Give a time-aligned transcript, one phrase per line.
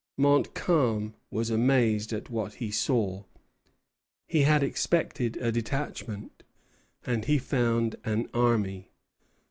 [0.17, 3.25] Montcalm was amazed at what he saw.
[4.27, 6.41] He had expected a detachment,
[7.05, 8.89] and he found an army.